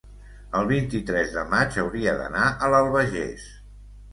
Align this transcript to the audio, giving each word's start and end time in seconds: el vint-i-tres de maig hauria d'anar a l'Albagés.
el 0.59 0.63
vint-i-tres 0.69 1.35
de 1.35 1.43
maig 1.51 1.77
hauria 1.83 2.17
d'anar 2.23 2.49
a 2.69 2.73
l'Albagés. 2.73 3.49